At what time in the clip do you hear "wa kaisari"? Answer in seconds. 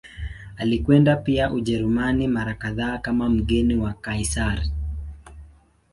3.75-4.71